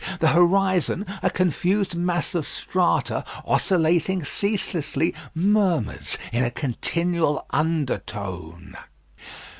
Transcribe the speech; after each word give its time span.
The 0.19 0.29
horizon, 0.29 1.05
a 1.21 1.29
confused 1.29 1.95
mass 1.95 2.33
of 2.33 2.47
strata, 2.47 3.23
oscillating 3.45 4.23
ceaselessly, 4.23 5.13
murmurs 5.35 6.17
in 6.33 6.43
a 6.43 6.49
continual 6.49 7.45
undertone. 7.51 8.75